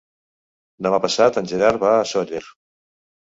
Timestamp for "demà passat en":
0.85-1.49